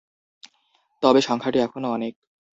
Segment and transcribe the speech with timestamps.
[1.03, 2.13] তবে সংখ্যাটি এখনো অনেক।